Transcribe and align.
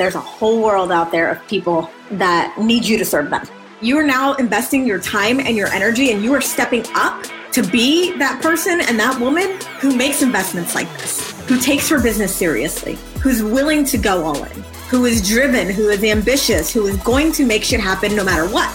there's 0.00 0.14
a 0.14 0.20
whole 0.20 0.62
world 0.62 0.90
out 0.90 1.12
there 1.12 1.28
of 1.30 1.46
people 1.46 1.90
that 2.12 2.56
need 2.58 2.86
you 2.86 2.96
to 2.96 3.04
serve 3.04 3.28
them. 3.28 3.46
You 3.82 3.98
are 3.98 4.02
now 4.02 4.32
investing 4.36 4.86
your 4.86 4.98
time 4.98 5.40
and 5.40 5.54
your 5.54 5.68
energy, 5.68 6.10
and 6.10 6.24
you 6.24 6.32
are 6.32 6.40
stepping 6.40 6.86
up 6.94 7.26
to 7.52 7.62
be 7.62 8.16
that 8.16 8.40
person 8.40 8.80
and 8.80 8.98
that 8.98 9.20
woman 9.20 9.58
who 9.78 9.94
makes 9.94 10.22
investments 10.22 10.74
like 10.74 10.90
this, 10.98 11.38
who 11.46 11.60
takes 11.60 11.86
her 11.90 12.02
business 12.02 12.34
seriously, 12.34 12.96
who's 13.20 13.42
willing 13.42 13.84
to 13.84 13.98
go 13.98 14.24
all 14.24 14.42
in, 14.42 14.62
who 14.88 15.04
is 15.04 15.28
driven, 15.28 15.68
who 15.68 15.90
is 15.90 16.02
ambitious, 16.02 16.72
who 16.72 16.86
is 16.86 16.96
going 17.02 17.30
to 17.32 17.44
make 17.44 17.62
shit 17.62 17.78
happen 17.78 18.16
no 18.16 18.24
matter 18.24 18.50
what. 18.50 18.74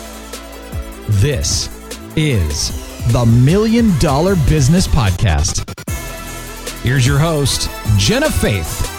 This 1.21 1.69
is 2.15 2.69
the 3.11 3.25
Million 3.25 3.97
Dollar 3.97 4.35
Business 4.47 4.87
Podcast. 4.87 5.63
Here's 6.83 7.07
your 7.07 7.17
host, 7.17 7.67
Jenna 7.97 8.29
Faith. 8.29 8.94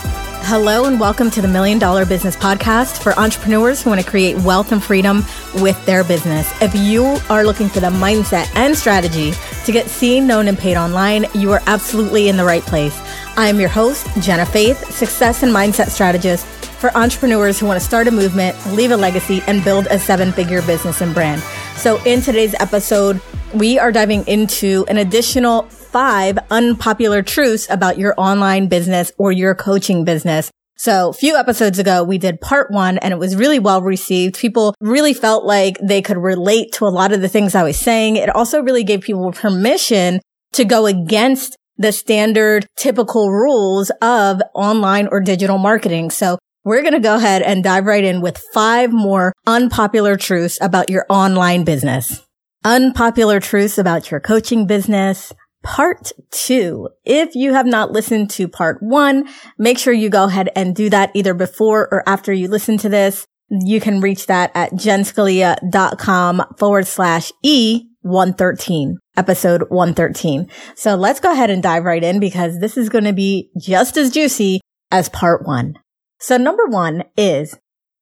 Hello, 0.48 0.84
and 0.84 1.00
welcome 1.00 1.28
to 1.32 1.42
the 1.42 1.48
Million 1.48 1.80
Dollar 1.80 2.06
Business 2.06 2.36
Podcast 2.36 3.02
for 3.02 3.18
entrepreneurs 3.18 3.82
who 3.82 3.90
want 3.90 4.00
to 4.00 4.08
create 4.08 4.36
wealth 4.42 4.70
and 4.70 4.80
freedom 4.80 5.24
with 5.56 5.84
their 5.86 6.04
business. 6.04 6.48
If 6.62 6.72
you 6.72 7.18
are 7.28 7.42
looking 7.44 7.68
for 7.68 7.80
the 7.80 7.88
mindset 7.88 8.48
and 8.54 8.78
strategy 8.78 9.32
to 9.64 9.72
get 9.72 9.88
seen, 9.88 10.24
known, 10.28 10.46
and 10.46 10.56
paid 10.56 10.76
online, 10.76 11.26
you 11.34 11.50
are 11.50 11.60
absolutely 11.66 12.28
in 12.28 12.36
the 12.36 12.44
right 12.44 12.62
place. 12.62 12.96
I 13.36 13.48
am 13.48 13.58
your 13.58 13.68
host, 13.68 14.06
Jenna 14.20 14.46
Faith, 14.46 14.88
success 14.92 15.42
and 15.42 15.52
mindset 15.52 15.88
strategist 15.88 16.46
for 16.46 16.96
entrepreneurs 16.96 17.58
who 17.58 17.66
want 17.66 17.80
to 17.80 17.84
start 17.84 18.06
a 18.06 18.12
movement, 18.12 18.56
leave 18.68 18.92
a 18.92 18.96
legacy, 18.96 19.42
and 19.48 19.64
build 19.64 19.88
a 19.88 19.98
seven 19.98 20.30
figure 20.30 20.62
business 20.62 21.00
and 21.00 21.12
brand. 21.12 21.42
So, 21.74 22.00
in 22.04 22.20
today's 22.20 22.54
episode, 22.60 23.20
we 23.52 23.80
are 23.80 23.90
diving 23.90 24.24
into 24.28 24.84
an 24.86 24.98
additional 24.98 25.68
five 25.96 26.38
unpopular 26.50 27.22
truths 27.22 27.66
about 27.70 27.96
your 27.96 28.12
online 28.18 28.68
business 28.68 29.10
or 29.16 29.32
your 29.32 29.54
coaching 29.54 30.04
business. 30.04 30.50
So 30.76 31.08
a 31.08 31.12
few 31.14 31.36
episodes 31.36 31.78
ago, 31.78 32.04
we 32.04 32.18
did 32.18 32.38
part 32.42 32.70
one 32.70 32.98
and 32.98 33.12
it 33.12 33.18
was 33.18 33.34
really 33.34 33.58
well 33.58 33.80
received. 33.80 34.36
People 34.36 34.74
really 34.78 35.14
felt 35.14 35.46
like 35.46 35.78
they 35.82 36.02
could 36.02 36.18
relate 36.18 36.72
to 36.72 36.84
a 36.84 36.92
lot 36.92 37.14
of 37.14 37.22
the 37.22 37.30
things 37.30 37.54
I 37.54 37.62
was 37.62 37.78
saying. 37.78 38.16
It 38.16 38.28
also 38.28 38.60
really 38.60 38.84
gave 38.84 39.00
people 39.00 39.32
permission 39.32 40.20
to 40.52 40.66
go 40.66 40.84
against 40.84 41.56
the 41.78 41.92
standard 41.92 42.66
typical 42.76 43.32
rules 43.32 43.90
of 44.02 44.42
online 44.54 45.08
or 45.10 45.22
digital 45.22 45.56
marketing. 45.56 46.10
So 46.10 46.36
we're 46.62 46.82
going 46.82 46.92
to 46.92 47.00
go 47.00 47.16
ahead 47.16 47.40
and 47.40 47.64
dive 47.64 47.86
right 47.86 48.04
in 48.04 48.20
with 48.20 48.36
five 48.52 48.92
more 48.92 49.32
unpopular 49.46 50.18
truths 50.18 50.58
about 50.60 50.90
your 50.90 51.06
online 51.08 51.64
business. 51.64 52.22
Unpopular 52.66 53.40
truths 53.40 53.78
about 53.78 54.10
your 54.10 54.20
coaching 54.20 54.66
business, 54.66 55.32
part 55.66 56.12
two. 56.30 56.88
If 57.04 57.34
you 57.34 57.52
have 57.52 57.66
not 57.66 57.90
listened 57.90 58.30
to 58.30 58.46
part 58.46 58.78
one, 58.80 59.28
make 59.58 59.78
sure 59.78 59.92
you 59.92 60.08
go 60.08 60.24
ahead 60.24 60.48
and 60.54 60.76
do 60.76 60.88
that 60.90 61.10
either 61.14 61.34
before 61.34 61.88
or 61.90 62.08
after 62.08 62.32
you 62.32 62.46
listen 62.46 62.78
to 62.78 62.88
this. 62.88 63.26
You 63.50 63.80
can 63.80 64.00
reach 64.00 64.26
that 64.26 64.52
at 64.54 64.72
jenscalia.com 64.72 66.42
forward 66.56 66.86
slash 66.86 67.32
E 67.42 67.82
113, 68.02 68.96
episode 69.16 69.64
113. 69.68 70.48
So 70.76 70.94
let's 70.94 71.18
go 71.18 71.32
ahead 71.32 71.50
and 71.50 71.62
dive 71.62 71.84
right 71.84 72.02
in 72.02 72.20
because 72.20 72.60
this 72.60 72.76
is 72.76 72.88
going 72.88 73.04
to 73.04 73.12
be 73.12 73.50
just 73.60 73.96
as 73.96 74.12
juicy 74.12 74.60
as 74.92 75.08
part 75.08 75.44
one. 75.44 75.74
So 76.20 76.36
number 76.36 76.66
one 76.66 77.02
is 77.16 77.58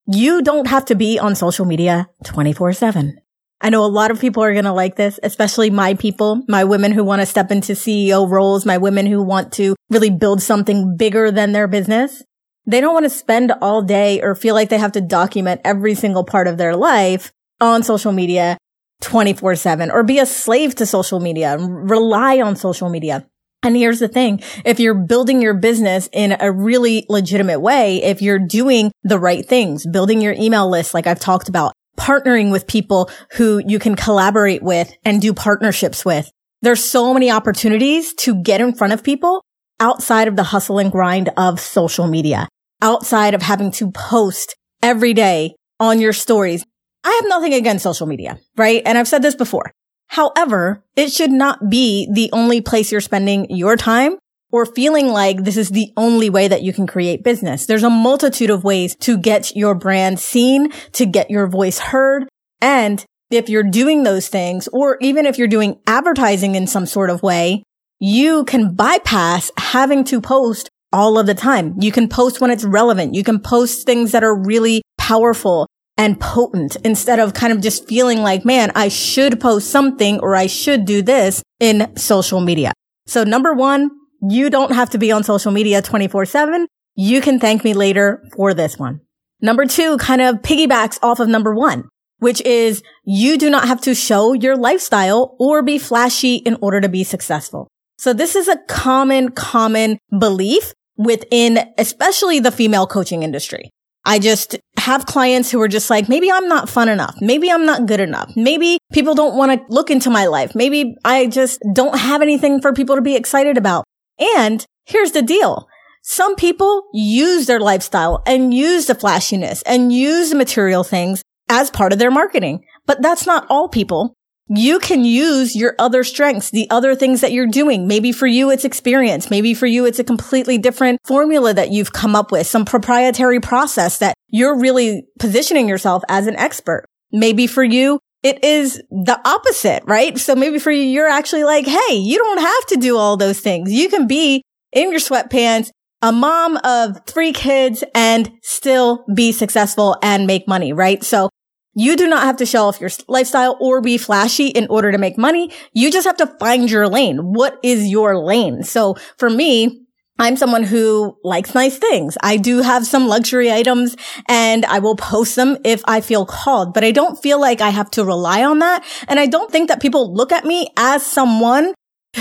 you 0.07 0.43
don't 0.43 0.67
have 0.67 0.85
to 0.87 0.95
be 0.95 1.19
on 1.19 1.35
social 1.35 1.65
media 1.65 2.11
24 2.25 2.75
seven. 2.75 3.21
I 3.61 3.71
know 3.71 3.85
a 3.85 3.87
lot 3.87 4.11
of 4.11 4.21
people 4.21 4.43
are 4.43 4.53
going 4.53 4.65
to 4.65 4.73
like 4.73 4.97
this, 4.97 5.19
especially 5.23 5.71
my 5.71 5.95
people, 5.95 6.43
my 6.49 6.65
women 6.65 6.93
who 6.93 7.05
want 7.05 7.23
to 7.23 7.27
step 7.27 7.51
into 7.51 7.73
CEO 7.73 8.29
roles, 8.29 8.67
my 8.67 8.79
women 8.79 9.07
who 9.07 9.23
want 9.23 9.53
to 9.55 9.75
really 9.91 10.11
build 10.11 10.43
something 10.43 10.97
bigger 10.97 11.31
than 11.31 11.53
their 11.53 11.67
business. 11.67 12.23
They 12.67 12.81
don't 12.81 12.95
want 12.95 13.05
to 13.05 13.11
spend 13.11 13.53
all 13.63 13.83
day 13.83 14.21
or 14.21 14.35
feel 14.35 14.55
like 14.55 14.69
they 14.69 14.79
have 14.79 14.93
to 14.93 15.01
document 15.01 15.61
every 15.65 15.95
single 15.95 16.25
part 16.25 16.47
of 16.47 16.59
their 16.59 16.77
life 16.77 17.33
on 17.61 17.83
social 17.83 18.13
media 18.13 18.59
24 19.05 19.57
seven 19.57 19.91
or 19.91 20.03
be 20.03 20.19
a 20.19 20.27
slave 20.27 20.75
to 20.77 20.87
social 20.87 21.21
media, 21.21 21.55
and 21.55 21.91
rely 21.91 22.41
on 22.41 22.57
social 22.57 22.89
media. 22.89 23.27
And 23.63 23.77
here's 23.77 23.99
the 23.99 24.09
thing. 24.09 24.43
If 24.65 24.79
you're 24.79 24.95
building 24.95 25.41
your 25.41 25.55
business 25.55 26.09
in 26.13 26.37
a 26.39 26.53
really 26.53 27.07
legitimate 27.09 27.61
way, 27.61 28.03
if 28.03 28.21
you're 28.21 28.39
doing 28.39 28.93
the 29.05 29.19
right 29.19 29.45
things, 29.45 29.87
building 29.87 30.21
your 30.21 30.35
email 30.35 30.69
list, 30.69 30.93
like 30.93 31.07
I've 31.07 31.21
talked 31.21 31.49
about, 31.49 31.73
partnering 31.99 32.51
with 32.51 32.67
people 32.67 33.11
who 33.33 33.63
you 33.67 33.79
can 33.79 33.95
collaborate 33.95 34.63
with 34.63 34.93
and 35.05 35.21
do 35.21 35.33
partnerships 35.33 36.05
with. 36.05 36.31
There's 36.63 36.83
so 36.83 37.13
many 37.13 37.31
opportunities 37.31 38.15
to 38.15 38.35
get 38.43 38.61
in 38.61 38.75
front 38.75 38.93
of 38.93 39.03
people 39.03 39.45
outside 39.81 40.29
of 40.29 40.37
the 40.37 40.43
hustle 40.43 40.79
and 40.79 40.91
grind 40.91 41.31
of 41.37 41.61
social 41.61 42.07
media, 42.07 42.49
outside 42.81 43.35
of 43.35 43.43
having 43.43 43.71
to 43.73 43.91
post 43.91 44.57
every 44.83 45.15
day 45.15 45.55
on 45.81 46.01
your 46.01 46.13
stories. 46.13 46.65
I 47.05 47.11
have 47.11 47.29
nothing 47.29 47.55
against 47.55 47.83
social 47.83 48.07
media, 48.07 48.39
right? 48.57 48.83
And 48.87 48.97
I've 48.97 49.09
said 49.09 49.23
this 49.23 49.35
before. 49.35 49.73
However, 50.07 50.83
it 50.97 51.13
should 51.13 51.31
not 51.31 51.69
be 51.69 52.09
the 52.13 52.31
only 52.33 52.61
place 52.61 52.93
you're 52.93 53.01
spending 53.01 53.51
your 53.51 53.77
time 53.77 54.17
or 54.55 54.65
feeling 54.65 55.09
like 55.09 55.43
this 55.43 55.57
is 55.57 55.71
the 55.71 55.93
only 55.97 56.31
way 56.31 56.47
that 56.47 56.63
you 56.63 56.73
can 56.73 56.87
create 56.87 57.25
business. 57.25 57.67
There's 57.67 57.83
a 57.83 57.91
multitude 57.91 58.51
of 58.51 58.63
ways 58.63 58.95
to 59.01 59.19
get 59.19 59.57
your 59.57 59.75
brand 59.75 60.21
seen, 60.21 60.71
to 60.93 61.07
get 61.07 61.29
your 61.29 61.49
voice 61.49 61.81
heard. 61.81 62.29
And 62.61 63.05
if 63.33 63.49
you're 63.49 63.69
doing 63.69 64.05
those 64.05 64.29
things, 64.29 64.69
or 64.73 64.97
even 65.01 65.27
if 65.27 65.39
you're 65.39 65.49
doing 65.49 65.81
advertising 65.89 66.55
in 66.55 66.69
some 66.69 66.87
sort 66.87 67.11
of 67.11 67.21
way, 67.21 67.65
you 67.99 68.45
can 68.45 68.77
bypass 68.77 69.51
having 69.59 70.05
to 70.05 70.21
post 70.21 70.71
all 70.93 71.19
of 71.19 71.27
the 71.27 71.35
time. 71.35 71.75
You 71.81 71.91
can 71.91 72.09
post 72.09 72.41
when 72.41 72.53
it's 72.53 72.63
relevant. 72.63 73.17
You 73.17 73.25
can 73.25 73.41
post 73.41 73.85
things 73.85 74.13
that 74.13 74.23
are 74.23 74.41
really 74.41 74.83
powerful 74.99 75.67
and 75.97 76.21
potent 76.21 76.77
instead 76.85 77.19
of 77.19 77.35
kind 77.35 77.53
of 77.53 77.61
just 77.61 77.89
feeling 77.89 78.23
like, 78.23 78.45
man, 78.45 78.71
I 78.77 78.87
should 78.87 79.41
post 79.41 79.73
something 79.73 80.21
or 80.21 80.37
I 80.37 80.47
should 80.47 80.85
do 80.85 81.03
this 81.03 81.43
in 81.59 81.97
social 81.97 82.41
media. 82.41 82.73
So 83.09 83.25
number 83.25 83.53
one, 83.53 83.91
you 84.29 84.51
don't 84.51 84.73
have 84.73 84.91
to 84.91 84.99
be 84.99 85.13
on 85.13 85.25
social 85.25 85.53
media 85.53 85.83
24 85.83 86.27
seven. 86.27 86.67
You 86.95 87.21
can 87.21 87.41
thank 87.41 87.65
me 87.65 87.75
later 87.75 88.23
for 88.37 88.55
this 88.55 88.79
one. 88.79 89.01
Number 89.41 89.67
two 89.67 89.99
kind 89.99 90.21
of 90.21 90.37
piggybacks 90.37 90.99
off 91.03 91.21
of 91.21 91.29
number 91.29 91.55
one, 91.55 91.89
which 92.19 92.41
is 92.43 92.83
you 93.05 93.37
do 93.37 93.51
not 93.51 93.67
have 93.67 93.81
to 93.83 93.95
show 93.95 94.33
your 94.33 94.57
lifestyle 94.57 95.37
or 95.39 95.63
be 95.63 95.79
flashy 95.79 96.37
in 96.37 96.57
order 96.63 96.81
to 96.81 96.89
be 96.89 97.05
successful. 97.05 97.69
So 97.99 98.13
this 98.13 98.37
is 98.37 98.49
a 98.49 98.59
common, 98.69 99.31
common 99.31 99.99
belief 100.17 100.73
within 100.97 101.59
especially 101.79 102.41
the 102.41 102.53
female 102.53 102.87
coaching 102.87 103.23
industry. 103.23 103.71
I 104.07 104.19
just 104.19 104.57
have 104.77 105.07
clients 105.07 105.51
who 105.51 105.61
are 105.63 105.69
just 105.69 105.89
like, 105.89 106.09
maybe 106.09 106.31
I'm 106.31 106.47
not 106.47 106.69
fun 106.69 106.89
enough. 106.89 107.17
Maybe 107.21 107.51
I'm 107.51 107.65
not 107.65 107.87
good 107.87 108.01
enough. 108.01 108.33
Maybe 108.37 108.79
people 108.93 109.15
don't 109.15 109.37
want 109.37 109.53
to 109.53 109.75
look 109.75 109.91
into 109.91 110.11
my 110.11 110.27
life. 110.27 110.55
Maybe 110.55 110.95
I 111.05 111.27
just 111.27 111.63
don't 111.73 111.99
have 111.99 112.21
anything 112.21 112.61
for 112.61 112.73
people 112.75 112.97
to 112.97 113.03
be 113.03 113.17
excited 113.17 113.57
about. 113.57 113.85
And 114.19 114.65
here's 114.85 115.13
the 115.13 115.23
deal. 115.23 115.69
Some 116.03 116.37
people 116.37 116.85
use 116.93 117.47
their 117.47 117.61
lifestyle 117.61 118.23
and 118.27 118.53
use 118.53 118.87
the 118.87 118.95
flashiness 118.95 119.63
and 119.63 119.93
use 119.93 120.31
the 120.31 120.37
material 120.37 120.85
things 120.85 121.23
as 121.49 121.71
part 121.71 121.93
of 121.93 121.99
their 121.99 122.11
marketing. 122.11 122.65
But 122.87 123.01
that's 123.01 123.27
not 123.27 123.47
all 123.49 123.69
people. 123.69 124.15
You 124.49 124.79
can 124.79 125.07
use 125.07 125.57
your 125.57 125.75
other 125.79 126.05
strengths, 126.05 126.51
the 126.51 126.69
other 126.69 126.95
things 126.95 127.23
that 127.23 127.33
you're 127.33 127.47
doing. 127.47 127.87
Maybe 127.87 128.13
for 128.13 128.27
you, 128.27 128.51
it's 128.51 128.67
experience. 128.67 129.31
Maybe 129.31 129.55
for 129.55 129.67
you, 129.67 129.87
it's 129.87 129.99
a 129.99 130.05
completely 130.05 130.59
different 130.59 131.01
formula 131.07 131.55
that 131.55 131.71
you've 131.71 131.95
come 131.95 132.15
up 132.15 132.31
with, 132.31 132.47
some 132.47 132.67
proprietary 132.67 133.41
process 133.41 133.99
that 133.99 134.15
you're 134.29 134.59
really 134.59 135.07
positioning 135.19 135.67
yourself 135.67 136.03
as 136.11 136.27
an 136.27 136.37
expert. 136.37 136.85
Maybe 137.11 137.47
for 137.47 137.65
you, 137.65 138.01
it 138.25 138.43
is 138.43 138.83
the 138.91 139.21
opposite, 139.25 139.85
right? 139.87 140.19
So 140.19 140.35
maybe 140.35 140.59
for 140.59 140.73
you, 140.73 140.83
you're 140.83 141.09
actually 141.09 141.45
like, 141.45 141.67
Hey, 141.67 141.95
you 141.95 142.19
don't 142.19 142.41
have 142.41 142.67
to 142.69 142.77
do 142.77 142.97
all 142.97 143.17
those 143.17 143.39
things. 143.39 143.71
You 143.71 143.89
can 143.89 144.09
be 144.09 144.43
in 144.73 144.91
your 144.91 144.99
sweatpants, 144.99 145.71
a 146.03 146.11
mom 146.11 146.57
of 146.65 147.07
three 147.07 147.33
kids 147.33 147.85
and 147.95 148.33
still 148.43 149.05
be 149.15 149.31
successful 149.31 149.97
and 150.03 150.27
make 150.27 150.49
money, 150.49 150.73
right? 150.73 151.05
So 151.05 151.29
you 151.75 151.97
do 151.97 152.09
not 152.09 152.23
have 152.23 152.37
to 152.39 152.47
show 152.47 152.67
off 152.67 152.81
your 152.81 152.91
lifestyle 153.09 153.57
or 153.61 153.81
be 153.81 153.99
flashy 153.99 154.49
in 154.49 154.67
order 154.69 154.91
to 154.91 154.99
make 154.99 155.19
money. 155.19 155.51
You 155.73 155.91
just 155.91 156.07
have 156.07 156.17
to 156.19 156.27
find 156.39 156.71
your 156.71 156.89
lane. 156.89 157.19
What 157.19 157.59
is 157.63 157.89
your 157.89 158.19
lane? 158.19 158.63
So 158.63 158.97
for 159.19 159.29
me, 159.29 159.84
I'm 160.19 160.37
someone 160.37 160.63
who 160.63 161.17
likes 161.25 161.55
nice 161.55 161.77
things. 161.77 162.17
I 162.23 162.37
do 162.37 162.63
have 162.63 162.87
some 162.87 163.09
luxury 163.09 163.51
items 163.51 163.97
and 164.29 164.65
I 164.65 164.79
will 164.79 164.97
post 164.97 165.35
them 165.35 165.59
if 165.65 165.83
I 165.87 166.01
feel 166.01 166.25
called, 166.25 166.73
but 166.73 166.85
I 166.85 166.93
don't 166.93 167.21
feel 167.21 167.41
like 167.41 167.61
I 167.61 167.71
have 167.71 167.91
to 167.93 168.05
rely 168.05 168.45
on 168.45 168.61
that. 168.61 168.85
And 169.09 169.19
I 169.19 169.27
don't 169.27 169.51
think 169.51 169.69
that 169.69 169.83
people 169.83 170.15
look 170.15 170.31
at 170.31 170.45
me 170.45 170.69
as 170.77 171.05
someone 171.05 171.75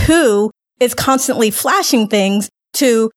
who 0.07 0.49
is 0.79 0.95
constantly 0.95 1.51
flashing 1.51 2.07
things 2.07 2.49
to 2.73 3.11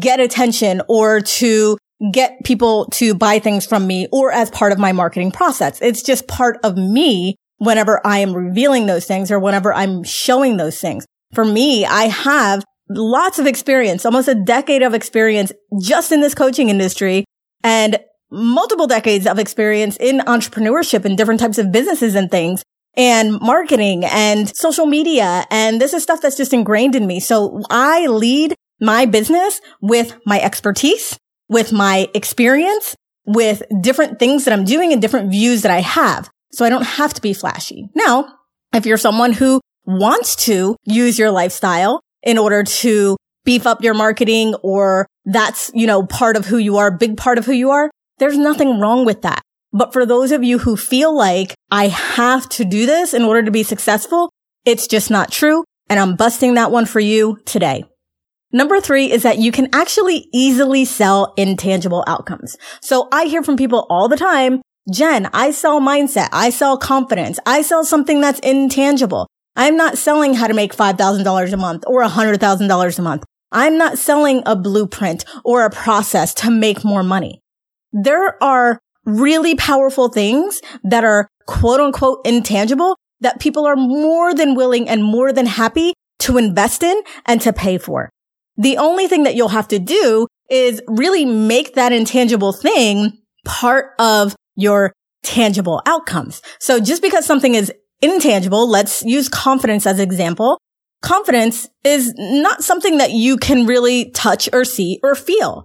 get 0.00 0.18
attention 0.18 0.80
or 0.88 1.20
to 1.20 1.76
get 2.10 2.42
people 2.44 2.86
to 2.86 3.14
buy 3.14 3.38
things 3.38 3.66
from 3.66 3.86
me 3.86 4.08
or 4.12 4.32
as 4.32 4.50
part 4.50 4.72
of 4.72 4.78
my 4.78 4.92
marketing 4.92 5.30
process. 5.30 5.80
It's 5.80 6.02
just 6.02 6.26
part 6.26 6.58
of 6.64 6.76
me 6.76 7.36
whenever 7.58 8.00
I 8.04 8.18
am 8.18 8.32
revealing 8.32 8.86
those 8.86 9.06
things 9.06 9.30
or 9.30 9.38
whenever 9.38 9.72
I'm 9.72 10.02
showing 10.02 10.56
those 10.56 10.80
things. 10.80 11.06
For 11.32 11.44
me, 11.44 11.84
I 11.86 12.04
have 12.04 12.64
lots 12.96 13.38
of 13.38 13.46
experience, 13.46 14.04
almost 14.04 14.28
a 14.28 14.34
decade 14.34 14.82
of 14.82 14.94
experience 14.94 15.52
just 15.80 16.12
in 16.12 16.20
this 16.20 16.34
coaching 16.34 16.68
industry. 16.68 17.24
And 17.64 17.98
multiple 18.32 18.86
decades 18.86 19.26
of 19.26 19.38
experience 19.38 19.96
in 19.98 20.18
entrepreneurship 20.20 21.04
and 21.04 21.16
different 21.16 21.38
types 21.38 21.58
of 21.58 21.70
businesses 21.70 22.14
and 22.14 22.30
things 22.30 22.62
and 22.96 23.38
marketing 23.40 24.04
and 24.06 24.54
social 24.56 24.86
media. 24.86 25.44
And 25.50 25.80
this 25.80 25.92
is 25.92 26.02
stuff 26.02 26.22
that's 26.22 26.36
just 26.36 26.52
ingrained 26.52 26.94
in 26.94 27.06
me. 27.06 27.20
So 27.20 27.62
I 27.70 28.06
lead 28.06 28.54
my 28.80 29.06
business 29.06 29.60
with 29.80 30.18
my 30.26 30.40
expertise, 30.40 31.18
with 31.48 31.72
my 31.72 32.08
experience, 32.14 32.96
with 33.24 33.62
different 33.80 34.18
things 34.18 34.44
that 34.44 34.52
I'm 34.52 34.64
doing 34.64 34.92
and 34.92 35.00
different 35.00 35.30
views 35.30 35.62
that 35.62 35.70
I 35.70 35.80
have. 35.80 36.28
So 36.52 36.64
I 36.64 36.70
don't 36.70 36.84
have 36.84 37.14
to 37.14 37.22
be 37.22 37.32
flashy. 37.32 37.88
Now, 37.94 38.34
if 38.74 38.86
you're 38.86 38.98
someone 38.98 39.32
who 39.32 39.60
wants 39.84 40.36
to 40.46 40.76
use 40.84 41.18
your 41.18 41.30
lifestyle 41.30 42.00
in 42.22 42.38
order 42.38 42.62
to 42.62 43.16
beef 43.44 43.66
up 43.66 43.82
your 43.82 43.94
marketing 43.94 44.54
or 44.62 45.06
that's, 45.24 45.70
you 45.74 45.86
know, 45.86 46.04
part 46.06 46.36
of 46.36 46.46
who 46.46 46.58
you 46.58 46.76
are, 46.76 46.90
big 46.90 47.16
part 47.16 47.38
of 47.38 47.46
who 47.46 47.52
you 47.52 47.70
are, 47.70 47.90
there's 48.18 48.38
nothing 48.38 48.78
wrong 48.78 49.04
with 49.04 49.22
that. 49.22 49.42
But 49.72 49.92
for 49.92 50.04
those 50.04 50.32
of 50.32 50.44
you 50.44 50.58
who 50.58 50.76
feel 50.76 51.16
like 51.16 51.54
I 51.70 51.88
have 51.88 52.48
to 52.50 52.64
do 52.64 52.86
this 52.86 53.14
in 53.14 53.22
order 53.22 53.42
to 53.42 53.50
be 53.50 53.62
successful, 53.62 54.30
it's 54.64 54.86
just 54.86 55.10
not 55.10 55.32
true. 55.32 55.64
And 55.88 55.98
I'm 55.98 56.14
busting 56.14 56.54
that 56.54 56.70
one 56.70 56.86
for 56.86 57.00
you 57.00 57.38
today. 57.46 57.84
Number 58.52 58.80
three 58.80 59.10
is 59.10 59.22
that 59.22 59.38
you 59.38 59.50
can 59.50 59.68
actually 59.72 60.28
easily 60.32 60.84
sell 60.84 61.32
intangible 61.38 62.04
outcomes. 62.06 62.56
So 62.82 63.08
I 63.10 63.24
hear 63.24 63.42
from 63.42 63.56
people 63.56 63.86
all 63.88 64.08
the 64.08 64.16
time, 64.16 64.60
Jen, 64.92 65.30
I 65.32 65.52
sell 65.52 65.80
mindset. 65.80 66.28
I 66.32 66.50
sell 66.50 66.76
confidence. 66.76 67.38
I 67.46 67.62
sell 67.62 67.84
something 67.84 68.20
that's 68.20 68.40
intangible. 68.40 69.26
I'm 69.56 69.76
not 69.76 69.98
selling 69.98 70.34
how 70.34 70.46
to 70.46 70.54
make 70.54 70.74
$5,000 70.74 71.52
a 71.52 71.56
month 71.56 71.84
or 71.86 72.02
$100,000 72.02 72.98
a 72.98 73.02
month. 73.02 73.24
I'm 73.50 73.76
not 73.76 73.98
selling 73.98 74.42
a 74.46 74.56
blueprint 74.56 75.24
or 75.44 75.64
a 75.64 75.70
process 75.70 76.32
to 76.34 76.50
make 76.50 76.84
more 76.84 77.02
money. 77.02 77.40
There 77.92 78.42
are 78.42 78.80
really 79.04 79.54
powerful 79.54 80.08
things 80.08 80.62
that 80.84 81.04
are 81.04 81.28
quote 81.46 81.80
unquote 81.80 82.20
intangible 82.24 82.96
that 83.20 83.40
people 83.40 83.66
are 83.66 83.76
more 83.76 84.34
than 84.34 84.54
willing 84.54 84.88
and 84.88 85.04
more 85.04 85.32
than 85.32 85.46
happy 85.46 85.92
to 86.20 86.38
invest 86.38 86.82
in 86.82 87.02
and 87.26 87.40
to 87.42 87.52
pay 87.52 87.78
for. 87.78 88.08
The 88.56 88.78
only 88.78 89.06
thing 89.06 89.24
that 89.24 89.34
you'll 89.34 89.48
have 89.48 89.68
to 89.68 89.78
do 89.78 90.26
is 90.50 90.82
really 90.86 91.24
make 91.24 91.74
that 91.74 91.92
intangible 91.92 92.52
thing 92.52 93.18
part 93.44 93.92
of 93.98 94.34
your 94.54 94.92
tangible 95.22 95.82
outcomes. 95.86 96.42
So 96.60 96.80
just 96.80 97.02
because 97.02 97.24
something 97.24 97.54
is 97.54 97.72
intangible, 98.02 98.68
let's 98.68 99.02
use 99.04 99.28
confidence 99.28 99.86
as 99.86 99.98
an 99.98 100.02
example. 100.02 100.58
Confidence 101.00 101.68
is 101.84 102.12
not 102.16 102.62
something 102.62 102.98
that 102.98 103.12
you 103.12 103.36
can 103.36 103.66
really 103.66 104.10
touch 104.10 104.48
or 104.52 104.64
see 104.64 105.00
or 105.02 105.14
feel, 105.14 105.64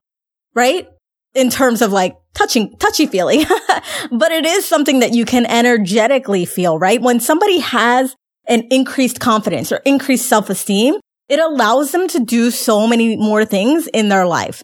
right? 0.55 0.87
In 1.35 1.49
terms 1.49 1.81
of 1.81 1.91
like 1.91 2.15
touching, 2.33 2.75
touchy 2.77 3.05
feely, 3.05 3.45
but 4.11 4.31
it 4.31 4.45
is 4.45 4.67
something 4.67 4.99
that 4.99 5.13
you 5.13 5.25
can 5.25 5.45
energetically 5.45 6.45
feel, 6.45 6.79
right? 6.79 7.01
When 7.01 7.19
somebody 7.19 7.59
has 7.59 8.15
an 8.47 8.67
increased 8.71 9.19
confidence 9.19 9.71
or 9.71 9.77
increased 9.85 10.27
self-esteem, 10.27 10.95
it 11.29 11.39
allows 11.39 11.91
them 11.91 12.07
to 12.07 12.19
do 12.19 12.51
so 12.51 12.87
many 12.87 13.17
more 13.17 13.43
things 13.45 13.87
in 13.87 14.09
their 14.09 14.25
life. 14.25 14.63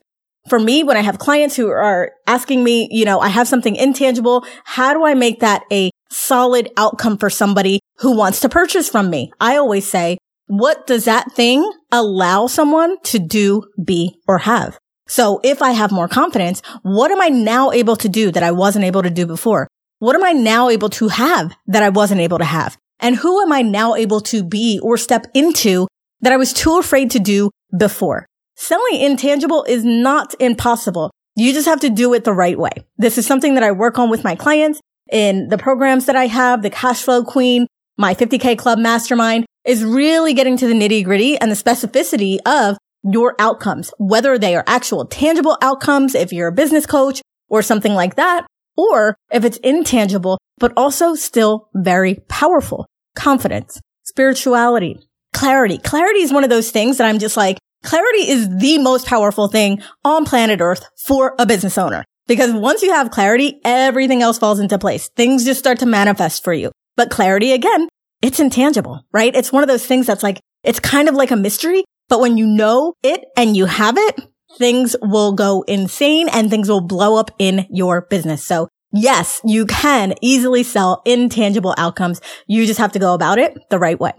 For 0.50 0.60
me, 0.60 0.84
when 0.84 0.98
I 0.98 1.02
have 1.02 1.20
clients 1.20 1.56
who 1.56 1.70
are 1.70 2.12
asking 2.28 2.64
me, 2.64 2.88
you 2.92 3.06
know, 3.06 3.20
I 3.20 3.30
have 3.30 3.48
something 3.48 3.76
intangible. 3.76 4.46
How 4.66 4.94
do 4.94 5.06
I 5.06 5.14
make 5.14 5.40
that 5.40 5.64
a 5.72 5.90
solid 6.14 6.70
outcome 6.78 7.18
for 7.18 7.30
somebody 7.30 7.80
who 7.98 8.16
wants 8.16 8.40
to 8.42 8.50
purchase 8.50 8.90
from 8.90 9.10
me? 9.10 9.32
I 9.40 9.58
always 9.58 9.88
say, 9.88 10.18
what 10.48 10.88
does 10.88 11.06
that 11.06 11.32
thing 11.34 11.70
allow 11.92 12.48
someone 12.48 12.98
to 13.04 13.20
do, 13.20 13.64
be, 13.84 14.16
or 14.28 14.40
have? 14.40 14.78
So 15.08 15.42
if 15.44 15.62
I 15.62 15.72
have 15.72 15.92
more 15.92 16.08
confidence, 16.08 16.62
what 16.82 17.12
am 17.12 17.22
I 17.22 17.30
now 17.30 17.72
able 17.72 17.96
to 17.98 18.10
do 18.10 18.32
that 18.32 18.44
I 18.44 18.52
wasn't 18.52 18.86
able 18.86 19.04
to 19.04 19.10
do 19.10 19.26
before? 19.26 19.68
What 20.00 20.16
am 20.16 20.24
I 20.24 20.34
now 20.34 20.70
able 20.70 20.90
to 20.92 21.08
have 21.10 21.54
that 21.68 21.84
I 21.84 21.90
wasn't 21.90 22.22
able 22.22 22.38
to 22.40 22.46
have? 22.46 22.78
And 23.00 23.16
who 23.16 23.42
am 23.42 23.52
I 23.52 23.62
now 23.62 23.96
able 23.96 24.22
to 24.22 24.44
be 24.44 24.80
or 24.82 24.98
step 24.98 25.28
into 25.34 25.88
that 26.24 26.34
I 26.34 26.38
was 26.38 26.54
too 26.54 26.80
afraid 26.80 27.12
to 27.12 27.20
do 27.20 27.52
before. 27.78 28.26
Selling 28.56 29.02
intangible 29.02 29.64
is 29.66 29.84
not 29.84 30.34
impossible. 30.40 31.12
You 31.36 31.54
just 31.54 31.68
have 31.68 31.82
to 31.82 31.90
do 31.90 32.14
it 32.14 32.24
the 32.24 32.34
right 32.34 32.58
way. 32.58 32.72
This 32.98 33.18
is 33.18 33.26
something 33.26 33.56
that 33.56 33.64
I 33.64 33.72
work 33.72 34.00
on 34.00 34.10
with 34.10 34.24
my 34.24 34.36
clients 34.36 34.80
in 35.14 35.48
the 35.50 35.58
programs 35.60 36.08
that 36.08 36.16
I 36.16 36.28
have, 36.28 36.64
the 36.64 36.70
cash 36.72 37.04
flow 37.04 37.24
queen, 37.24 37.68
my 37.98 38.16
50k 38.16 38.58
club 38.58 38.80
mastermind 38.80 39.46
is 39.64 39.86
really 39.86 40.34
getting 40.34 40.58
to 40.58 40.68
the 40.68 40.74
nitty 40.74 41.06
gritty 41.06 41.38
and 41.38 41.52
the 41.52 41.56
specificity 41.56 42.40
of 42.46 42.78
your 43.04 43.36
outcomes, 43.38 43.94
whether 44.00 44.38
they 44.38 44.56
are 44.56 44.64
actual 44.66 45.06
tangible 45.06 45.58
outcomes, 45.62 46.16
if 46.16 46.34
you're 46.34 46.48
a 46.48 46.54
business 46.54 46.86
coach 46.86 47.22
or 47.48 47.62
something 47.62 47.94
like 47.94 48.16
that, 48.16 48.48
or 48.76 49.16
if 49.32 49.46
it's 49.46 49.58
intangible, 49.58 50.40
but 50.58 50.74
also 50.76 51.14
still 51.14 51.70
very 51.76 52.16
powerful. 52.28 52.88
Confidence, 53.16 53.80
spirituality, 54.04 55.00
clarity. 55.34 55.78
Clarity 55.78 56.22
is 56.22 56.34
one 56.34 56.44
of 56.44 56.50
those 56.50 56.72
things 56.72 56.98
that 56.98 57.08
I'm 57.08 57.20
just 57.20 57.38
like, 57.38 57.60
clarity 57.84 58.30
is 58.30 58.50
the 58.58 58.80
most 58.80 59.06
powerful 59.06 59.48
thing 59.48 59.82
on 60.04 60.26
planet 60.26 60.60
earth 60.60 60.86
for 61.06 61.36
a 61.38 61.46
business 61.46 61.78
owner. 61.78 62.04
Because 62.28 62.54
once 62.54 62.82
you 62.82 62.94
have 62.94 63.12
clarity, 63.12 63.60
everything 63.66 64.22
else 64.22 64.38
falls 64.38 64.60
into 64.60 64.80
place. 64.80 65.10
Things 65.16 65.46
just 65.46 65.60
start 65.60 65.80
to 65.80 65.86
manifest 65.86 66.44
for 66.44 66.54
you. 66.54 66.72
But 66.96 67.10
clarity, 67.10 67.52
again, 67.52 67.90
it's 68.22 68.40
intangible, 68.40 69.06
right? 69.12 69.36
It's 69.36 69.52
one 69.52 69.64
of 69.64 69.70
those 69.70 69.86
things 69.86 70.08
that's 70.08 70.24
like, 70.24 70.40
it's 70.64 70.80
kind 70.80 71.10
of 71.10 71.16
like 71.16 71.32
a 71.32 71.36
mystery, 71.36 71.84
but 72.08 72.22
when 72.22 72.38
you 72.38 72.46
know 72.46 72.94
it 73.04 73.26
and 73.36 73.58
you 73.58 73.66
have 73.66 73.98
it, 73.98 74.20
things 74.58 74.96
will 75.02 75.34
go 75.34 75.64
insane 75.68 76.30
and 76.30 76.50
things 76.50 76.70
will 76.70 76.82
blow 76.82 77.18
up 77.18 77.32
in 77.40 77.66
your 77.70 78.02
business. 78.02 78.44
So 78.44 78.70
yes, 78.94 79.42
you 79.44 79.66
can 79.66 80.14
easily 80.22 80.64
sell 80.64 81.02
intangible 81.06 81.76
outcomes. 81.78 82.22
You 82.48 82.66
just 82.66 82.80
have 82.80 82.94
to 82.94 83.00
go 83.00 83.14
about 83.14 83.40
it 83.40 83.58
the 83.70 83.80
right 83.80 84.00
way. 84.00 84.14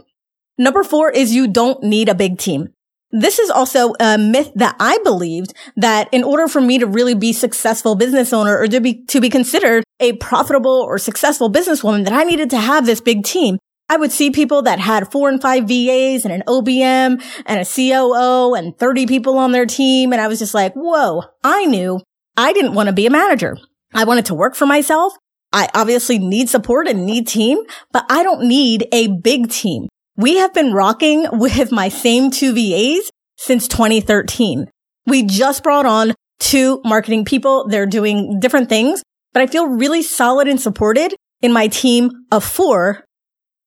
Number 0.59 0.83
four 0.83 1.11
is 1.11 1.35
you 1.35 1.49
don't 1.49 1.83
need 1.83 2.09
a 2.09 2.15
big 2.15 2.39
team. 2.39 2.75
This 3.17 3.39
is 3.39 3.49
also 3.49 3.93
a 4.01 4.19
myth 4.19 4.51
that 4.57 4.75
I 4.81 4.99
believed 5.05 5.55
that 5.77 6.09
in 6.11 6.25
order 6.25 6.49
for 6.49 6.61
me 6.61 6.81
to 6.81 6.87
really 6.89 7.15
be 7.15 7.33
successful 7.33 7.95
business 7.95 8.33
owner 8.33 8.59
or 8.59 8.67
to 8.67 8.81
be, 8.81 9.05
to 9.05 9.21
be 9.21 9.31
considered 9.31 9.85
a 10.01 10.15
profitable 10.15 10.73
or 10.73 10.99
successful 10.99 11.49
businesswoman 11.49 12.03
that 12.05 12.13
I 12.13 12.25
needed 12.25 12.51
to 12.51 12.59
have 12.59 12.87
this 12.87 13.01
big 13.01 13.23
team. 13.23 13.59
I 13.89 13.99
would 13.99 14.11
see 14.11 14.33
people 14.33 14.63
that 14.63 14.81
had 14.81 15.13
four 15.13 15.29
and 15.29 15.41
five 15.41 15.69
VAs 15.69 16.25
and 16.25 16.35
an 16.35 16.43
OBM 16.49 17.23
and 17.47 17.61
a 17.61 17.65
COO 17.65 18.55
and 18.55 18.77
30 18.77 19.07
people 19.07 19.39
on 19.39 19.53
their 19.53 19.67
team. 19.67 20.13
And 20.13 20.21
I 20.21 20.27
was 20.27 20.41
just 20.41 20.53
like, 20.53 20.75
whoa, 20.75 21.23
I 21.45 21.67
knew 21.67 22.01
I 22.37 22.53
didn't 22.53 22.75
want 22.75 22.89
to 22.89 22.93
be 22.93 23.07
a 23.07 23.11
manager. 23.11 23.57
I 23.95 24.03
wanted 24.03 24.27
to 24.27 24.35
work 24.35 24.57
for 24.57 24.67
myself. 24.67 25.15
I 25.53 25.69
obviously 25.73 26.19
need 26.19 26.49
support 26.49 26.89
and 26.89 27.07
need 27.07 27.29
team, 27.29 27.59
but 27.93 28.07
I 28.11 28.25
don't 28.25 28.49
need 28.49 28.89
a 28.91 29.07
big 29.07 29.51
team. 29.51 29.87
We 30.17 30.37
have 30.37 30.55
been 30.55 30.73
rocking 30.73 31.27
with 31.33 31.73
my 31.73 31.89
same 31.89 32.31
two 32.31 32.55
VAs 32.55 33.11
since 33.37 33.67
2013. 33.67 34.71
We 35.07 35.25
just 35.25 35.65
brought 35.65 35.87
on 35.87 36.15
two 36.39 36.81
marketing 36.85 37.25
people. 37.25 37.67
They're 37.69 37.87
doing 37.87 38.39
different 38.39 38.69
things, 38.69 39.03
but 39.33 39.43
I 39.43 39.49
feel 39.49 39.67
really 39.67 40.03
solid 40.03 40.47
and 40.47 40.61
supported 40.61 41.17
in 41.43 41.53
my 41.53 41.67
team 41.67 42.13
of 42.31 42.45
four. 42.45 43.05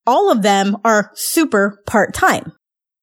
All 0.06 0.32
of 0.32 0.42
them 0.42 0.78
are 0.86 1.12
super 1.16 1.84
part 1.86 2.14
time. 2.14 2.54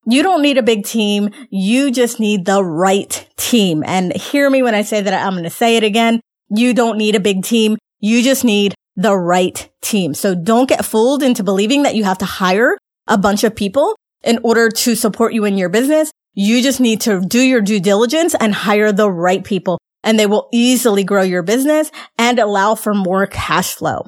You 0.07 0.23
don't 0.23 0.41
need 0.41 0.57
a 0.57 0.63
big 0.63 0.85
team. 0.85 1.29
You 1.51 1.91
just 1.91 2.19
need 2.19 2.47
the 2.47 2.65
right 2.65 3.29
team. 3.37 3.85
And 3.87 4.17
hear 4.17 4.49
me 4.49 4.63
when 4.63 4.75
I 4.75 4.83
say 4.83 5.03
that 5.03 5.13
I'm 5.13 5.35
going 5.35 5.45
to 5.45 5.51
say 5.51 5.77
it 5.77 5.85
again. 5.85 6.21
You 6.49 6.73
don't 6.73 6.97
need 6.97 7.15
a 7.15 7.21
big 7.21 7.43
team. 7.43 7.77
You 8.01 8.23
just 8.23 8.43
need 8.43 8.75
the 8.97 9.15
right 9.15 9.71
team. 9.83 10.15
So 10.15 10.35
don't 10.35 10.69
get 10.69 10.85
fooled 10.85 11.23
into 11.23 11.43
believing 11.43 11.83
that 11.83 11.95
you 11.95 12.05
have 12.05 12.19
to 12.19 12.25
hire 12.25 12.79
a 13.07 13.19
bunch 13.19 13.45
of 13.45 13.55
people 13.55 13.97
in 14.23 14.39
order 14.43 14.71
to 14.71 14.95
support 14.95 15.33
you 15.35 15.45
in 15.45 15.59
your 15.59 15.69
business. 15.69 16.11
You 16.33 16.63
just 16.63 16.81
need 16.81 17.01
to 17.03 17.21
do 17.21 17.41
your 17.41 17.61
due 17.61 17.81
diligence 17.81 18.35
and 18.35 18.55
hire 18.55 18.93
the 18.93 19.11
right 19.11 19.45
people 19.45 19.79
and 20.05 20.19
they 20.19 20.27
will 20.27 20.49
easily 20.53 21.03
grow 21.03 21.23
your 21.23 21.43
business 21.43 21.91
and 22.19 22.39
allow 22.39 22.75
for 22.75 22.95
more 22.95 23.27
cash 23.27 23.75
flow. 23.75 24.07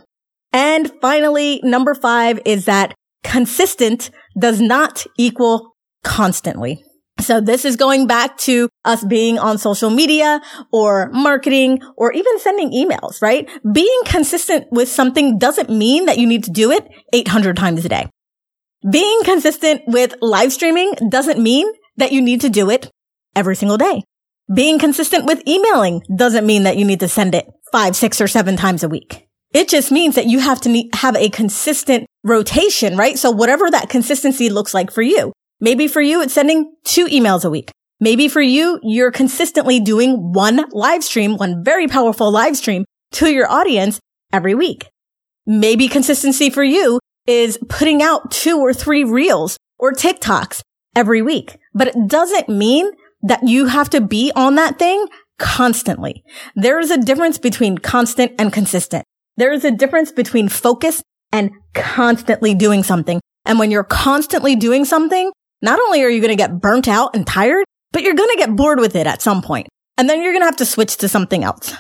And 0.53 0.93
finally, 1.01 1.61
number 1.65 1.95
five 1.95 2.41
is 2.45 2.67
that 2.67 2.95
consistent 3.25 4.11
does 4.39 4.61
not 4.61 5.05
equal 5.19 5.75
constantly. 6.05 6.85
So 7.19 7.41
this 7.41 7.65
is 7.65 7.77
going 7.77 8.07
back 8.07 8.37
to 8.41 8.69
us 8.85 9.03
being 9.03 9.39
on 9.39 9.57
social 9.57 9.89
media 9.89 10.41
or 10.71 11.11
marketing 11.13 11.81
or 11.97 12.13
even 12.13 12.39
sending 12.39 12.71
emails, 12.71 13.23
right? 13.23 13.49
Being 13.73 14.01
consistent 14.05 14.67
with 14.71 14.91
something 14.91 15.39
doesn't 15.39 15.71
mean 15.71 16.07
that 16.07 16.19
you 16.19 16.27
need 16.27 16.45
to 16.45 16.51
do 16.51 16.71
it 16.71 16.87
800 17.15 17.57
times 17.57 17.85
a 17.87 17.89
day. 17.89 18.11
Being 18.89 19.25
consistent 19.25 19.83
with 19.89 20.15
live 20.21 20.53
streaming 20.53 20.93
doesn't 21.09 21.43
mean 21.43 21.67
that 21.97 22.13
you 22.13 22.23
need 22.23 22.43
to 22.43 22.49
do 22.49 22.71
it 22.71 22.89
every 23.35 23.57
single 23.57 23.79
day. 23.79 24.05
Being 24.55 24.79
consistent 24.79 25.25
with 25.25 25.43
emailing 25.49 26.03
doesn't 26.15 26.47
mean 26.47 26.63
that 26.65 26.77
you 26.77 26.85
need 26.85 27.01
to 27.01 27.09
send 27.09 27.35
it 27.35 27.49
five, 27.73 27.97
six, 27.97 28.21
or 28.21 28.29
seven 28.29 28.57
times 28.57 28.85
a 28.85 28.89
week. 28.89 29.27
It 29.53 29.69
just 29.69 29.91
means 29.91 30.15
that 30.15 30.27
you 30.27 30.39
have 30.39 30.61
to 30.61 30.69
need, 30.69 30.95
have 30.95 31.17
a 31.17 31.31
consistent 31.31 32.07
rotation, 32.23 32.97
right? 32.97 33.19
So 33.19 33.33
whatever 33.33 33.69
that 33.69 33.89
consistency 33.89 34.51
looks 34.51 34.73
like 34.73 34.93
for 34.93 35.03
you. 35.03 35.33
Maybe 35.59 35.89
for 35.89 36.01
you, 36.01 36.21
it's 36.23 36.35
sending 36.35 36.73
two 36.85 37.07
emails 37.07 37.45
a 37.45 37.51
week. 37.51 37.73
Maybe 37.99 38.29
for 38.29 38.43
you, 38.43 38.79
you're 38.85 39.11
consistently 39.11 39.81
doing 39.81 40.33
one 40.33 40.65
live 40.71 41.03
stream, 41.03 41.39
one 41.39 41.65
very 41.65 41.89
powerful 41.89 42.31
live 42.31 42.57
stream 42.57 42.85
to 43.13 43.33
your 43.33 43.51
audience 43.51 43.99
every 44.33 44.55
week. 44.55 44.87
Maybe 45.45 45.89
consistency 45.89 46.51
for 46.51 46.63
you 46.63 47.01
is 47.27 47.59
putting 47.69 48.03
out 48.03 48.31
two 48.31 48.59
or 48.59 48.73
three 48.73 49.05
reels 49.05 49.57
or 49.79 49.93
TikToks 49.93 50.63
every 50.95 51.23
week, 51.23 51.59
but 51.75 51.89
it 51.89 52.09
doesn't 52.09 52.49
mean 52.49 52.91
that 53.23 53.47
you 53.47 53.67
have 53.67 53.91
to 53.91 54.01
be 54.01 54.33
on 54.35 54.55
that 54.55 54.79
thing 54.79 55.07
constantly. 55.39 56.25
There 56.55 56.81
is 56.81 56.91
a 56.91 56.99
difference 56.99 57.39
between 57.39 57.79
constant 57.79 58.33
and 58.39 58.53
consistent. 58.53 59.05
There 59.37 59.53
is 59.53 59.65
a 59.65 59.71
difference 59.71 60.13
between 60.13 60.49
focus 60.49 61.03
and 61.33 61.51
constantly 61.75 62.55
doing 62.55 62.83
something. 62.83 63.21
And 63.45 63.59
when 63.59 63.71
you're 63.71 63.85
constantly 63.85 64.57
doing 64.57 64.85
something, 64.85 65.31
not 65.63 65.79
only 65.81 66.03
are 66.03 66.09
you 66.09 66.21
going 66.21 66.31
to 66.31 66.37
get 66.37 66.61
burnt 66.61 66.89
out 66.89 67.15
and 67.15 67.27
tired, 67.27 67.65
but 67.93 68.03
you're 68.03 68.15
going 68.15 68.31
to 68.31 68.39
get 68.39 68.57
bored 68.57 68.81
with 68.81 68.97
it 68.97 69.07
at 69.07 69.23
some 69.23 69.43
point. 69.43 69.69
And 69.99 70.09
then 70.09 70.23
you're 70.23 70.33
going 70.33 70.43
to 70.43 70.47
have 70.47 70.57
to 70.57 70.67
switch 70.67 70.97
to 70.99 71.09
something 71.09 71.45
else. 71.45 71.75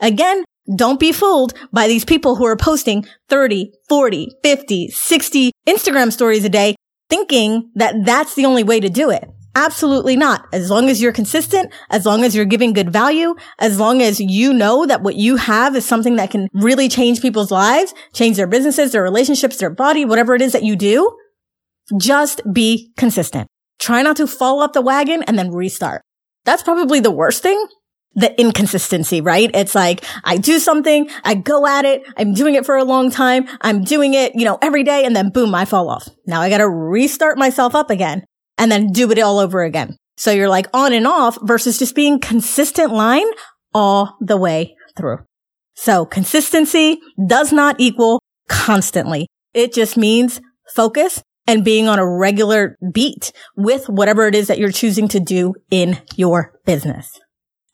Again, 0.00 0.44
don't 0.74 1.00
be 1.00 1.12
fooled 1.12 1.54
by 1.72 1.88
these 1.88 2.04
people 2.04 2.36
who 2.36 2.44
are 2.46 2.56
posting 2.56 3.06
30, 3.28 3.72
40, 3.88 4.28
50, 4.42 4.88
60 4.88 5.52
Instagram 5.66 6.12
stories 6.12 6.44
a 6.44 6.48
day 6.48 6.76
thinking 7.08 7.70
that 7.74 8.04
that's 8.04 8.34
the 8.34 8.46
only 8.46 8.62
way 8.62 8.80
to 8.80 8.88
do 8.88 9.10
it. 9.10 9.24
Absolutely 9.56 10.16
not. 10.16 10.46
As 10.52 10.70
long 10.70 10.88
as 10.88 11.02
you're 11.02 11.12
consistent, 11.12 11.72
as 11.90 12.06
long 12.06 12.22
as 12.22 12.36
you're 12.36 12.44
giving 12.44 12.72
good 12.72 12.92
value, 12.92 13.34
as 13.58 13.80
long 13.80 14.00
as 14.00 14.20
you 14.20 14.52
know 14.52 14.86
that 14.86 15.02
what 15.02 15.16
you 15.16 15.36
have 15.36 15.74
is 15.74 15.84
something 15.84 16.16
that 16.16 16.30
can 16.30 16.46
really 16.54 16.88
change 16.88 17.20
people's 17.20 17.50
lives, 17.50 17.92
change 18.12 18.36
their 18.36 18.46
businesses, 18.46 18.92
their 18.92 19.02
relationships, 19.02 19.56
their 19.56 19.70
body, 19.70 20.04
whatever 20.04 20.36
it 20.36 20.42
is 20.42 20.52
that 20.52 20.62
you 20.62 20.76
do, 20.76 21.16
just 21.98 22.40
be 22.52 22.92
consistent. 22.96 23.48
Try 23.80 24.02
not 24.02 24.16
to 24.16 24.28
fall 24.28 24.62
off 24.62 24.72
the 24.72 24.82
wagon 24.82 25.24
and 25.24 25.36
then 25.36 25.50
restart. 25.50 26.02
That's 26.44 26.62
probably 26.62 27.00
the 27.00 27.10
worst 27.10 27.42
thing. 27.42 27.66
The 28.16 28.38
inconsistency, 28.40 29.20
right? 29.20 29.50
It's 29.54 29.74
like, 29.74 30.04
I 30.24 30.36
do 30.36 30.58
something, 30.58 31.08
I 31.22 31.34
go 31.34 31.66
at 31.66 31.84
it, 31.84 32.02
I'm 32.16 32.34
doing 32.34 32.56
it 32.56 32.66
for 32.66 32.76
a 32.76 32.84
long 32.84 33.10
time, 33.10 33.46
I'm 33.60 33.84
doing 33.84 34.14
it, 34.14 34.34
you 34.34 34.44
know, 34.44 34.58
every 34.60 34.82
day, 34.82 35.04
and 35.04 35.14
then 35.14 35.30
boom, 35.30 35.54
I 35.54 35.64
fall 35.64 35.88
off. 35.88 36.08
Now 36.26 36.40
I 36.40 36.50
gotta 36.50 36.68
restart 36.68 37.38
myself 37.38 37.74
up 37.74 37.88
again 37.88 38.24
and 38.58 38.70
then 38.70 38.88
do 38.88 39.10
it 39.10 39.18
all 39.20 39.38
over 39.38 39.62
again. 39.62 39.96
So 40.16 40.32
you're 40.32 40.48
like 40.48 40.66
on 40.74 40.92
and 40.92 41.06
off 41.06 41.38
versus 41.42 41.78
just 41.78 41.94
being 41.94 42.18
consistent 42.18 42.92
line 42.92 43.26
all 43.72 44.16
the 44.20 44.36
way 44.36 44.76
through. 44.96 45.18
So 45.74 46.04
consistency 46.04 47.00
does 47.26 47.52
not 47.52 47.76
equal 47.78 48.22
constantly. 48.48 49.28
It 49.54 49.72
just 49.72 49.96
means 49.96 50.40
focus 50.74 51.22
and 51.46 51.64
being 51.64 51.88
on 51.88 51.98
a 51.98 52.06
regular 52.08 52.76
beat 52.92 53.32
with 53.56 53.88
whatever 53.88 54.26
it 54.26 54.34
is 54.34 54.48
that 54.48 54.58
you're 54.58 54.70
choosing 54.70 55.08
to 55.08 55.20
do 55.20 55.54
in 55.70 56.02
your 56.16 56.52
business. 56.66 57.18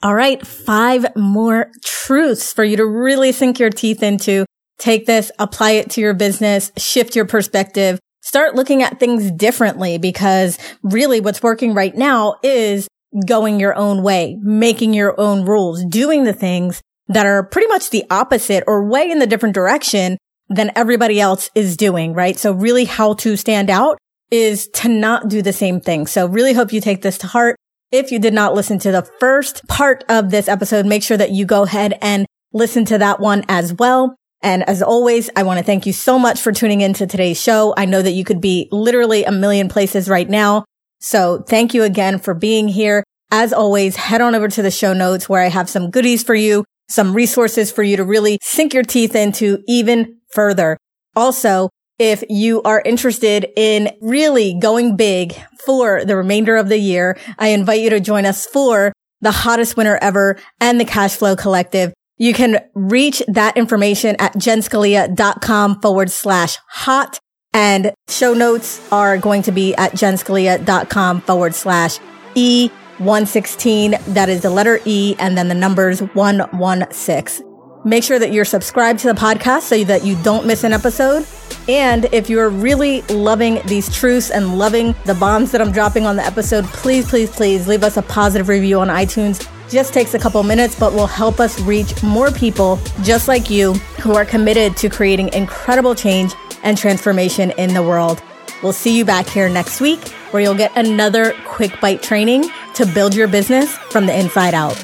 All 0.03 0.15
right. 0.15 0.45
Five 0.47 1.17
more 1.17 1.71
truths 1.85 2.53
for 2.53 2.65
you 2.65 2.77
to 2.77 2.87
really 2.87 3.33
sink 3.33 3.59
your 3.59 3.71
teeth 3.71 4.03
into. 4.03 4.45
Take 4.79 5.07
this, 5.07 5.33
apply 5.39 5.73
it 5.73 5.91
to 5.93 6.01
your 6.01 6.15
business, 6.15 6.71
shift 6.77 7.17
your 7.17 7.25
perspective, 7.25 7.99
start 8.21 8.55
looking 8.55 8.83
at 8.83 9.01
things 9.01 9.31
differently 9.31 9.97
because 9.99 10.59
really 10.83 11.21
what's 11.21 11.43
working 11.43 11.73
right 11.73 11.95
now 11.95 12.37
is 12.43 12.89
going 13.27 13.59
your 13.59 13.75
own 13.75 14.03
way, 14.03 14.37
making 14.43 14.93
your 14.93 15.19
own 15.19 15.47
rules, 15.47 15.83
doing 15.87 16.25
the 16.25 16.33
things 16.35 16.83
that 17.09 17.25
are 17.25 17.47
pretty 17.47 17.69
much 17.69 17.91
the 17.91 18.05
opposite 18.11 18.65
or 18.67 18.87
way 18.87 19.11
in 19.11 19.19
the 19.19 19.27
different 19.27 19.55
direction 19.55 20.19
than 20.49 20.71
everybody 20.77 21.21
else 21.21 21.51
is 21.55 21.77
doing, 21.77 22.13
right? 22.13 22.37
So 22.37 22.53
really 22.53 22.85
how 22.85 23.15
to 23.15 23.37
stand 23.37 23.71
out 23.71 23.97
is 24.31 24.69
to 24.75 24.89
not 24.89 25.29
do 25.29 25.41
the 25.41 25.53
same 25.53 25.81
thing. 25.81 26.07
So 26.07 26.27
really 26.27 26.53
hope 26.53 26.73
you 26.73 26.81
take 26.81 27.03
this 27.03 27.19
to 27.19 27.27
heart. 27.27 27.57
If 27.93 28.11
you 28.11 28.19
did 28.19 28.35
not 28.35 28.55
listen 28.55 28.79
to 28.81 28.91
the 28.91 29.09
first 29.21 29.67
part 29.69 30.05
of 30.09 30.31
this 30.31 30.49
episode, 30.49 30.87
make 30.87 31.05
sure 31.05 31.17
that 31.17 31.31
you 31.31 31.45
go 31.45 31.63
ahead 31.63 31.97
and 32.03 32.27
listen 32.53 32.85
to 32.87 32.99
that 32.99 33.21
one 33.21 33.45
as 33.49 33.73
well. 33.75 34.17
And 34.43 34.69
as 34.69 34.83
always, 34.83 35.31
I 35.37 35.45
want 35.45 35.59
to 35.59 35.65
thank 35.65 35.87
you 35.87 35.93
so 35.93 36.19
much 36.19 36.41
for 36.41 36.53
tuning 36.53 36.81
into 36.81 37.07
today's 37.07 37.41
show. 37.41 37.75
I 37.77 37.85
know 37.85 38.03
that 38.03 38.13
you 38.13 38.25
could 38.25 38.41
be 38.41 38.69
literally 38.73 39.25
a 39.25 39.31
million 39.31 39.69
places 39.69 40.09
right 40.09 40.29
now. 40.29 40.65
So 41.01 41.45
thank 41.49 41.75
you 41.75 41.85
again 41.85 42.19
for 42.19 42.35
being 42.35 42.69
here. 42.69 43.05
As 43.31 43.53
always, 43.53 43.97
head 43.97 44.21
on 44.21 44.35
over 44.35 44.49
to 44.49 44.63
the 44.63 44.71
show 44.71 44.93
notes 44.93 45.29
where 45.29 45.43
I 45.43 45.49
have 45.49 45.69
some 45.69 45.91
goodies 45.91 46.23
for 46.23 46.35
you, 46.35 46.65
some 46.89 47.15
resources 47.15 47.71
for 47.71 47.83
you 47.83 47.97
to 47.97 48.05
really 48.05 48.39
sink 48.43 48.75
your 48.75 48.83
teeth 48.83 49.15
into 49.15 49.63
even 49.69 50.19
further. 50.33 50.77
Also, 51.15 51.69
if 51.99 52.23
you 52.29 52.63
are 52.63 52.83
interested 52.85 53.47
in 53.57 53.91
really 54.01 54.55
going 54.61 54.97
big 54.97 55.35
for 55.65 56.05
the 56.05 56.17
remainder 56.17 56.57
of 56.57 56.69
the 56.69 56.79
year, 56.79 57.19
I 57.39 57.49
invite 57.49 57.81
you 57.81 57.91
to 57.91 58.01
join 58.01 58.27
us 58.27 58.47
for 58.47 58.93
the 59.21 59.33
hottest 59.33 59.77
winter 59.77 59.99
ever 60.03 60.39
and 60.61 60.79
the 60.79 60.85
cash 60.85 61.17
flow 61.17 61.37
collective. 61.37 61.93
You 62.19 62.33
can 62.33 62.61
reach 62.75 63.23
that 63.29 63.57
information 63.57 64.17
at 64.19 64.35
jenscalia.com 64.35 65.81
forward 65.81 66.11
slash 66.11 66.59
hot 66.69 67.19
and 67.53 67.93
show 68.09 68.35
notes 68.35 68.87
are 68.93 69.17
going 69.17 69.43
to 69.43 69.53
be 69.53 69.75
at 69.77 69.93
jenscalia.com 69.93 71.23
forward 71.23 71.55
slash 71.55 71.99
E116. 72.35 74.15
That 74.15 74.29
is 74.29 74.43
the 74.43 74.51
letter 74.51 74.81
E 74.85 75.17
and 75.19 75.39
then 75.39 75.49
the 75.49 75.55
numbers 75.55 76.01
116. 76.01 77.46
Make 77.87 78.03
sure 78.03 78.19
that 78.19 78.33
you're 78.33 78.45
subscribed 78.45 78.99
to 79.01 79.07
the 79.07 79.15
podcast 79.15 79.61
so 79.61 79.85
that 79.85 80.05
you 80.05 80.21
don't 80.25 80.45
miss 80.45 80.65
an 80.65 80.73
episode. 80.73 81.25
And 81.69 82.07
if 82.07 82.29
you're 82.29 82.49
really 82.49 83.03
loving 83.03 83.61
these 83.67 83.95
truths 83.95 84.29
and 84.29 84.59
loving 84.59 84.93
the 85.05 85.15
bombs 85.15 85.53
that 85.53 85.61
I'm 85.61 85.71
dropping 85.71 86.05
on 86.05 86.17
the 86.17 86.25
episode, 86.25 86.65
please, 86.65 87.09
please, 87.09 87.31
please 87.31 87.69
leave 87.69 87.85
us 87.85 87.97
a 87.97 88.03
positive 88.03 88.49
review 88.49 88.81
on 88.81 88.89
iTunes. 88.89 89.49
Just 89.71 89.95
takes 89.95 90.15
a 90.15 90.19
couple 90.19 90.43
minutes, 90.43 90.77
but 90.77 90.95
will 90.95 91.07
help 91.07 91.39
us 91.39 91.61
reach 91.61 92.03
more 92.03 92.33
people 92.33 92.81
just 93.05 93.29
like 93.29 93.51
you 93.51 93.75
who 94.03 94.17
are 94.17 94.25
committed 94.25 94.77
to 94.79 94.89
creating 94.89 95.33
incredible 95.33 95.95
change 95.95 96.35
and 96.65 96.77
transformation 96.77 97.53
in 97.53 97.73
the 97.73 97.85
world. 97.85 98.21
We'll 98.65 98.73
see 98.73 98.99
you 98.99 99.05
back 99.05 99.29
here 99.29 99.49
next 99.49 99.81
week 99.81 100.09
where 100.33 100.43
you'll 100.43 100.57
get 100.57 100.73
another 100.77 101.35
quick 101.45 101.81
bite 101.81 102.03
training 102.03 102.51
to 102.75 102.85
build 102.85 103.15
your 103.15 103.29
business 103.29 103.77
from 103.93 104.07
the 104.07 104.19
inside 104.19 104.55
out. 104.55 104.77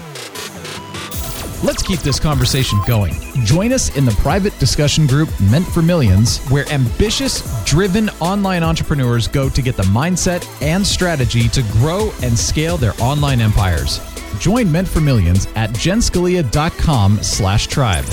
Let's 1.62 1.80
keep 1.80 2.00
this 2.00 2.18
conversation 2.18 2.80
going. 2.88 3.14
Join 3.44 3.72
us 3.72 3.96
in 3.96 4.04
the 4.04 4.10
private 4.20 4.58
discussion 4.58 5.06
group 5.06 5.28
Meant 5.48 5.64
for 5.64 5.80
Millions, 5.80 6.38
where 6.46 6.68
ambitious, 6.70 7.40
driven 7.64 8.08
online 8.18 8.64
entrepreneurs 8.64 9.28
go 9.28 9.48
to 9.48 9.62
get 9.62 9.76
the 9.76 9.84
mindset 9.84 10.44
and 10.60 10.84
strategy 10.84 11.48
to 11.50 11.62
grow 11.70 12.10
and 12.24 12.36
scale 12.36 12.76
their 12.76 12.94
online 13.00 13.40
empires. 13.40 14.00
Join 14.40 14.72
Meant 14.72 14.88
for 14.88 15.00
Millions 15.00 15.46
at 15.54 15.70
jenscalia.com 15.70 17.22
slash 17.22 17.68
tribe. 17.68 18.06